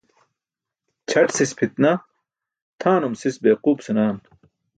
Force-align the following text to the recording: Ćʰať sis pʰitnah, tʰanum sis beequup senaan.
Ćʰať 1.09 1.27
sis 1.37 1.51
pʰitnah, 1.57 1.97
tʰanum 2.81 3.13
sis 3.21 3.35
beequup 3.43 3.79
senaan. 3.85 4.17